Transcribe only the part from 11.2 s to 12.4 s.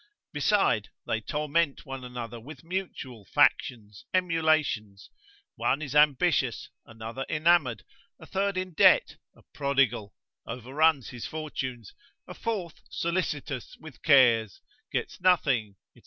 fortunes, a